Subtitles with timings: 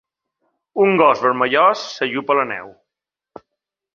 [0.85, 2.73] Un gos vermellós s'ajup a la neu.